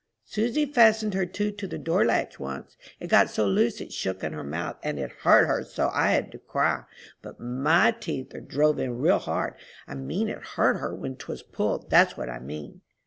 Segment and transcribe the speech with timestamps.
[0.25, 2.75] Susy fastened her tooth to the door latch once.
[2.99, 6.09] It got so loose it shook in her mouth, and it hurt her so I
[6.13, 6.85] had to cry.
[7.21, 9.53] But my teeth are drove in real hard.
[9.87, 12.81] I mean it hurt her when 'twas pulled, that's what I mean.